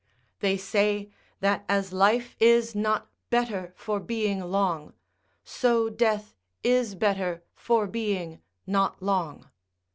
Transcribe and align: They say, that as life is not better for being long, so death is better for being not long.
They 0.39 0.57
say, 0.57 1.11
that 1.41 1.63
as 1.69 1.93
life 1.93 2.35
is 2.39 2.73
not 2.73 3.11
better 3.29 3.71
for 3.77 3.99
being 3.99 4.39
long, 4.39 4.93
so 5.43 5.91
death 5.91 6.33
is 6.63 6.95
better 6.95 7.43
for 7.53 7.85
being 7.85 8.41
not 8.65 9.03
long. 9.03 9.51